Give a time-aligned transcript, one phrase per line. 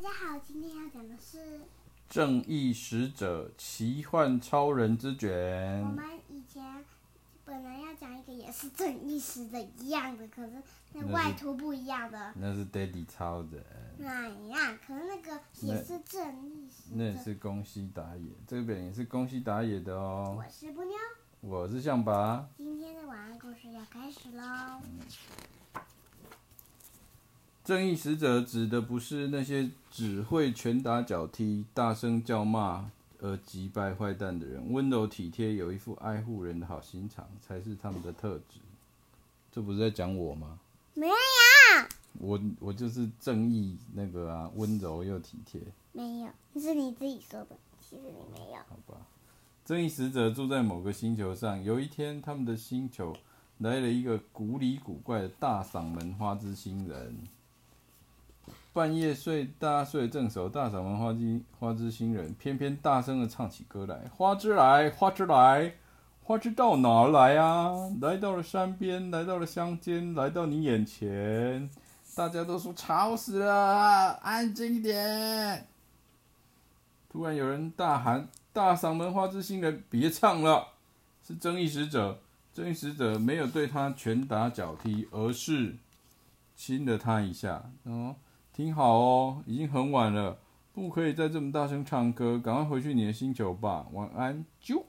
[0.00, 1.38] 大家好，今天要讲的是
[2.08, 5.28] 《正义使者奇幻超人之卷》。
[5.88, 6.84] 我们以前
[7.44, 10.52] 本来要讲一个也是正义使者一样的，可是
[10.92, 12.32] 那外图不一样的。
[12.36, 13.60] 那是 Daddy 超人。
[13.98, 16.94] 那一样，可是那个也是正义使者。
[16.94, 20.36] 那也是宫西达也，这本也是宫西达也的哦。
[20.38, 20.94] 我是布妞，
[21.40, 22.48] 我是象拔。
[22.56, 24.80] 今天的晚安故事要开始喽。
[24.84, 25.00] 嗯
[27.68, 38.58] 正义使者指的不是那些只会拳打脚踢、大声叫骂而击败坏蛋的人，温柔体贴、有一副爱护人的好心肠才是他们的特质。
[39.52, 40.58] 这不是在讲我吗？
[40.94, 41.14] 没有。
[42.18, 45.60] 我我就是正义那个啊，温柔又体贴。
[45.92, 48.56] 没有，这是你自己说的，其实你没有。
[48.66, 48.96] 好吧。
[49.66, 53.14] 正义使者住在某个星球上，有一天，他们的星球
[53.58, 57.14] 来了一个古里古怪的大嗓门花之星人。
[58.78, 65.74] 半夜睡，大家睡正熟，大嗓门花之花之新人偏偏大声的唱起歌来：花枝来，花枝来，
[66.22, 67.72] 花枝到哪儿来啊？
[68.00, 71.68] 来到了山边，来到了乡间，来到你眼前。
[72.14, 75.66] 大家都说吵死了，安静一点。
[77.10, 80.68] 突然有人大喊：“大嗓门花之新人，别唱了！”
[81.26, 82.20] 是正义使者。
[82.54, 85.74] 正义使者没有对他拳打脚踢，而是
[86.54, 87.64] 亲了他一下。
[87.82, 88.14] 哦。
[88.58, 90.36] 听好哦，已经很晚了，
[90.72, 93.86] 不可以再这么大声唱歌，赶快回去你的星球吧。
[93.92, 94.82] 晚安，啾。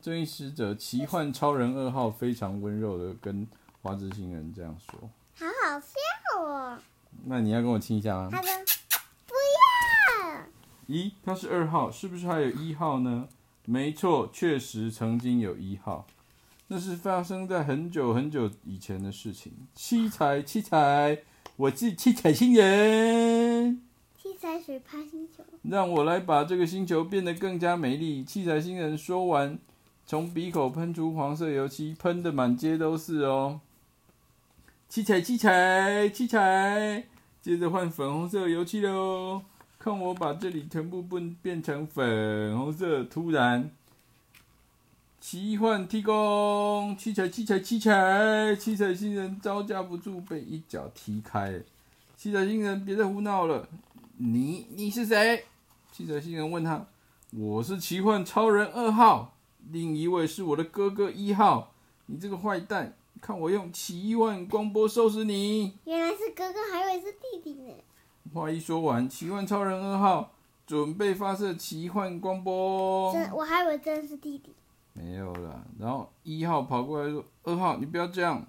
[0.00, 3.46] 正义使者奇幻超人二号非常温柔的跟
[3.82, 4.98] 花之星人这样说。
[5.34, 6.78] 好好笑哦。
[7.26, 8.30] 那你要跟我亲一下吗？
[8.30, 10.46] 不要。
[10.88, 13.28] 咦，他是二号，是不是还有一号呢？
[13.66, 16.06] 没错，确实曾经有一号，
[16.68, 19.52] 那是发生在很久很久以前的事情。
[19.74, 21.18] 七彩，七彩。
[21.58, 23.80] 我是七彩星人，
[24.22, 28.22] 七彩水趴星球，让我来把这个星球变得更加美丽。
[28.22, 29.58] 七彩星人说完，
[30.04, 33.62] 从鼻口喷出黄色油漆，喷得满街都是哦。
[34.86, 37.06] 七彩七彩七彩，
[37.40, 39.40] 接着换粉红色油漆喽。
[39.78, 43.70] 看我把这里全部变变成粉红色，突然。
[45.28, 51.60] 奇幻踢功，七彩七彩七彩，七彩星人招架不住，被一脚踢开。
[52.16, 53.66] 七彩星人，别再胡闹了！
[54.18, 55.44] 你你是谁？
[55.90, 56.86] 七彩星人问他。
[57.32, 59.34] 我是奇幻超人二号，
[59.72, 61.72] 另一位是我的哥哥一号。
[62.06, 65.72] 你这个坏蛋，看我用奇幻光波收拾你！
[65.86, 67.74] 原来是哥哥，还以为是弟弟呢。
[68.32, 70.30] 话一说完，奇幻超人二号
[70.68, 73.12] 准备发射奇幻光波。
[73.12, 74.52] 真，我还以为真是弟弟。
[74.96, 78.46] 没有了，然后一号跑过来说：“二号，你不要这样，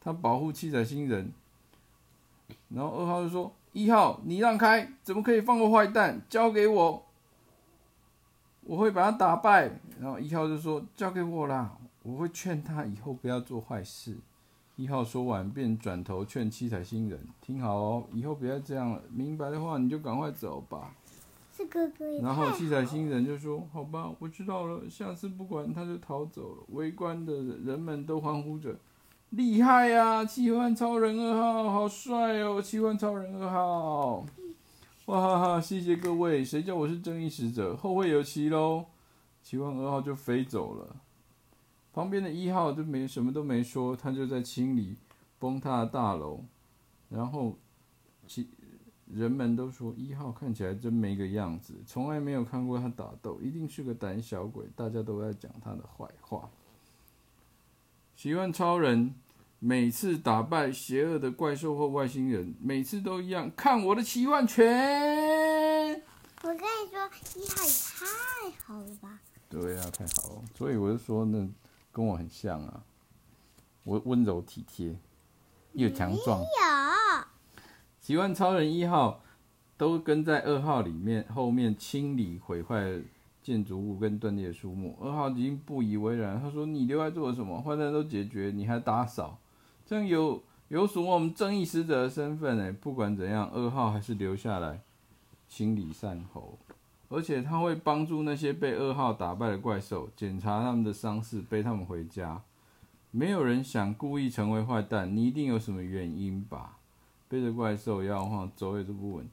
[0.00, 1.32] 他保护七彩星人。”
[2.70, 6.20] 然后二号就说：“一号，你让开，怎么可以放过坏蛋？
[6.28, 7.06] 交给我，
[8.62, 9.70] 我会把他打败。”
[10.00, 14.16] 然后一号就说：“交给我啦，我会劝他以后不要做坏事。”
[14.76, 20.94] 一号说完便转头劝七彩星人：“听好哦，以后不要这样了，明白的话你就赶快走吧。”
[21.66, 27.32] 哥哥然后七彩星人就说：“好吧，我知道了，下次不管他就逃走了。”围观的
[27.64, 28.78] 人们都欢呼着
[29.30, 32.60] ：“厉害呀，奇幻超人二号，好帅哦！
[32.60, 34.26] 奇幻超人二号，
[35.06, 35.60] 哇哈哈！
[35.60, 37.76] 谢谢各位，谁叫我是正义使者？
[37.76, 38.86] 后会有期喽！”
[39.42, 40.96] 奇幻二号就飞走了，
[41.92, 44.96] 旁边的一号就没什么都没说，他就在清理
[45.38, 46.44] 崩塌的大楼，
[47.08, 47.56] 然后
[48.26, 48.48] 七。
[49.12, 54.66] 人们都说一号看起来真没个样子，从来没有看过他打斗，一定是个胆小鬼。
[54.76, 56.48] 大家都在讲他的坏话。
[58.14, 59.14] 喜欢超人
[59.58, 66.02] 每次打败邪恶的怪兽或外星人，每次都一样，看我的奇幻拳！
[66.42, 69.20] 我跟你说，一号也太好了吧？
[69.48, 70.42] 对呀、啊，太好了。
[70.54, 71.48] 所以我就说，呢
[71.90, 72.82] 跟我很像啊，
[73.84, 74.96] 我温柔体贴
[75.72, 76.40] 又强壮。
[78.10, 79.22] 奇幻超人一号
[79.76, 83.00] 都跟在二号里面后面清理毁坏
[83.40, 84.98] 建筑物跟断裂树木。
[85.00, 87.62] 二号已经不以为然，他说：“你留在做什么？
[87.62, 89.38] 坏蛋都解决，你还打扫，
[89.86, 92.72] 这样有有损我们正义使者的身份呢。
[92.80, 94.80] 不管怎样，二号还是留下来
[95.48, 96.58] 清理善后，
[97.10, 102.42] 而且他会帮助那些被二号打败的怪兽，检查他们的伤势，背他们回家。
[103.12, 106.78] 没有人想故意成为坏蛋，你一定有什么原因吧？”
[107.30, 109.28] 背着怪兽摇晃，走也走不稳。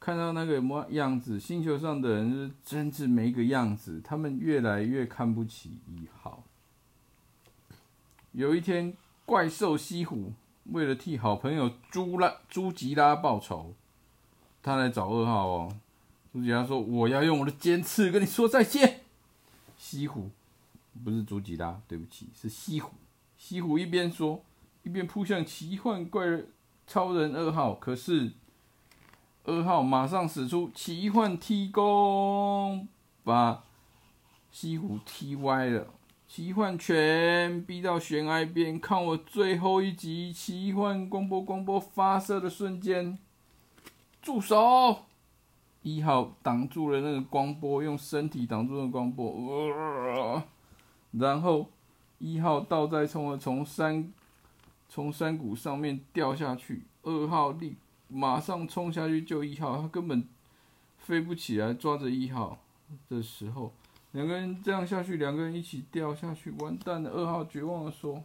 [0.00, 4.00] 看到那个模样子，星球上的人是真是没个样子。
[4.02, 6.42] 他们越来越看不起一号。
[8.32, 10.32] 有一天，怪兽西虎
[10.72, 13.74] 为了替好朋友朱拉朱吉拉报仇，
[14.60, 15.76] 他来找二号哦。
[16.32, 19.02] 朱吉拉说：“我要用我的尖刺跟你说再见。”
[19.78, 20.30] 西湖
[21.04, 22.90] 不是朱吉拉，对不起，是西湖。
[23.36, 24.42] 西湖一边说，
[24.82, 26.48] 一边扑向奇幻怪人
[26.90, 27.72] 超人二号。
[27.72, 28.32] 可是
[29.44, 32.88] 二号马上使出奇幻踢功，
[33.22, 33.62] 把
[34.50, 35.86] 西湖踢歪了。
[36.26, 40.32] 奇幻拳逼到悬崖边，看我最后一击！
[40.32, 43.16] 奇幻光波光波发射的瞬间，
[44.20, 45.04] 住手！
[45.82, 50.42] 一号挡住了那个光波，用身体挡住了光波，呃，
[51.12, 51.68] 然后
[52.18, 54.12] 一号倒栽葱了，从山
[54.90, 56.82] 从山谷上面掉下去。
[57.02, 57.76] 二号立
[58.08, 60.28] 马上冲下去救一号，他根本
[60.98, 62.58] 飞不起来，抓着一号
[63.08, 63.72] 的时候，
[64.12, 67.10] 两个人这样下去，两个人一起掉下去，完蛋了！
[67.10, 68.22] 二号绝望的说：“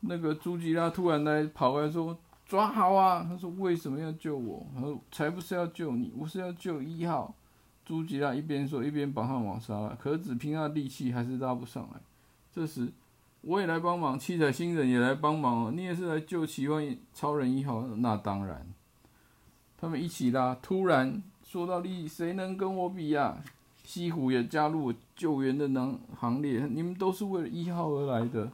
[0.00, 2.18] 那个朱吉拉突然来跑来说。”
[2.50, 3.24] 抓好啊！
[3.28, 7.32] 他说：“为什么要救我？”他说：“才不是要救你，我是要救一号。”
[7.86, 12.00] 朱吉拉一边说一边把他往上拉，可只凭他力气还是拉不上来。
[12.52, 12.92] 这时，
[13.42, 15.72] 我也来帮忙，七彩星人也来帮忙哦。
[15.74, 17.82] 你也是来救奇幻超人一号？
[17.96, 18.66] 那当然。
[19.78, 23.42] 他们一起拉，突然说到力，谁能跟我比呀、
[23.82, 26.66] 西湖也加入救援的行行列。
[26.66, 28.50] 你们都是为了一号而来的。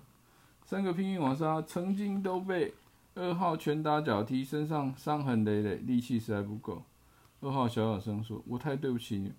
[0.64, 2.74] 三个拼命往上，曾经都被。
[3.18, 6.82] 二号拳打脚踢，身上伤痕累累，力气实在不够。
[7.40, 9.32] 二号小小声说：“我太对不起你，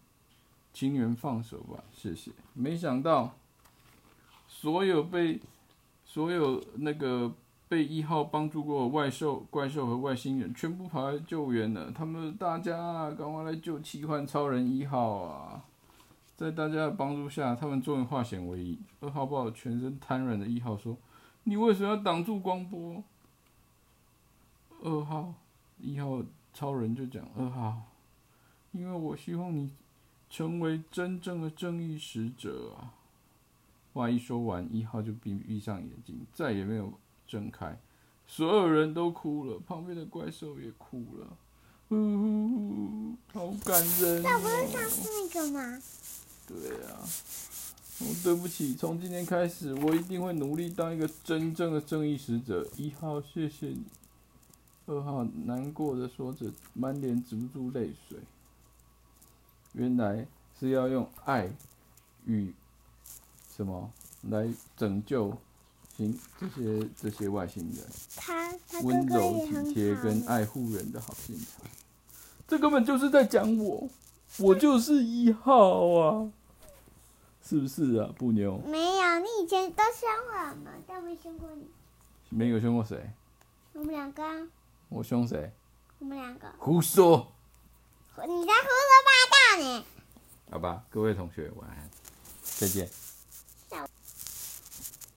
[0.74, 3.36] 请你们放手吧，谢谢。”没想到，
[4.60, 5.40] 所有被
[6.04, 7.32] 所有那个
[7.68, 11.92] 被一号帮助过的外兽、怪兽和外星人，全部跑来救援了。
[11.92, 15.64] 他们大家赶快来救奇幻超人一号啊！
[16.36, 18.80] 在大家的帮助下，他们终于化险为夷。
[19.00, 20.98] 二号抱着全身瘫软的一号说
[21.46, 23.04] ：“你为什么要挡住光波？”
[24.82, 25.36] 二号、
[25.80, 27.84] 一号超人就讲二号，
[28.72, 29.72] 因为我希望你
[30.32, 32.97] 成为真正的正义使者啊！
[33.98, 36.94] 话一说完，一号就闭闭上眼睛，再也没有
[37.28, 37.78] 睁开。
[38.28, 41.38] 所有人都哭了，旁边的怪兽也哭了，
[41.90, 44.22] 呜呜呜，好感人哦。
[44.24, 45.82] 那不是上次那个吗？
[46.46, 47.02] 对啊，
[48.00, 52.68] 我对不起，从今天开始，我一定会努力当一个真正的正义使者。
[52.78, 53.84] 一号，谢谢你。
[54.86, 58.20] 二号难过的说着，满脸止不住泪水。
[59.74, 60.28] 原来
[60.60, 61.52] 是要用爱
[62.26, 62.54] 与
[63.58, 63.92] 什么
[64.30, 65.36] 来拯救
[65.98, 67.84] 行这些这些外星人。
[68.16, 68.52] 他
[68.84, 71.66] 温柔体贴跟爱护人的好心肠。
[72.48, 73.90] 这根本就是在讲我，
[74.38, 76.32] 我就是一号啊，
[77.44, 78.58] 是不是啊，布妞？
[78.66, 81.68] 没有，你以前都凶我嘛，但没凶过你。
[82.30, 83.10] 没有凶过谁？
[83.74, 84.24] 我们两个。
[84.90, 85.52] 我凶谁？
[86.00, 86.48] 我们两个。
[86.60, 87.32] 胡说！
[88.16, 89.86] 你在胡说八道呢。
[90.52, 91.90] 好吧，各位同学晚安，
[92.44, 92.88] 再见。